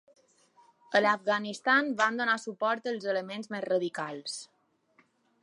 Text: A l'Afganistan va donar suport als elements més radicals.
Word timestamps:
A 0.99 1.01
l'Afganistan 1.05 1.91
va 1.99 2.07
donar 2.21 2.39
suport 2.45 2.91
als 2.93 3.07
elements 3.15 3.53
més 3.57 3.67
radicals. 3.71 4.41